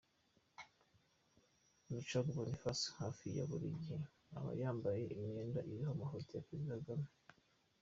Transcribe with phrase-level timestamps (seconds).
[1.93, 3.97] Rucagu Boniface hafi ya buri gihe
[4.37, 7.07] aba yambaye imyenda iriho amafoto ya Perezida Kagame.